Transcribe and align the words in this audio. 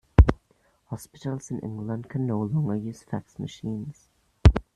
Hospitals 0.85 1.51
in 1.51 1.59
England 1.59 2.09
can 2.09 2.25
no 2.25 2.41
longer 2.41 2.75
use 2.75 3.03
fax 3.03 3.37
machines. 3.37 4.07